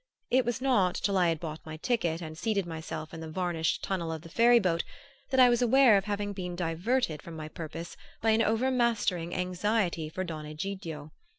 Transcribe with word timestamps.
It 0.31 0.45
was 0.45 0.61
not 0.63 0.95
till 0.95 1.15
I 1.15 1.29
had 1.29 1.39
bought 1.39 1.63
my 1.63 1.77
ticket 1.77 2.21
and 2.23 2.35
seated 2.35 2.65
myself 2.65 3.13
in 3.13 3.19
the 3.19 3.29
varnished 3.29 3.83
tunnel 3.83 4.11
of 4.11 4.23
the 4.23 4.29
ferry 4.29 4.57
boat 4.59 4.83
that 5.29 5.39
I 5.39 5.47
was 5.47 5.61
aware 5.61 5.95
of 5.95 6.05
having 6.05 6.33
been 6.33 6.55
diverted 6.55 7.21
from 7.21 7.35
my 7.35 7.47
purpose 7.47 7.95
by 8.19 8.31
an 8.31 8.41
overmastering 8.41 9.35
anxiety 9.35 10.09
for 10.09 10.23
Don 10.23 10.47
Egidio. 10.47 11.11